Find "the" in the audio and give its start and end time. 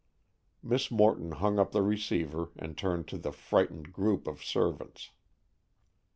1.73-1.83, 3.19-3.31